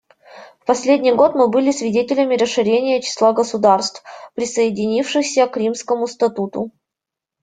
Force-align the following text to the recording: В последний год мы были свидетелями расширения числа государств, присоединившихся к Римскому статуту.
В 0.61 0.65
последний 0.65 1.11
год 1.13 1.35
мы 1.35 1.47
были 1.47 1.69
свидетелями 1.69 2.35
расширения 2.35 3.03
числа 3.03 3.33
государств, 3.33 4.01
присоединившихся 4.33 5.45
к 5.45 5.55
Римскому 5.57 6.07
статуту. 6.07 6.71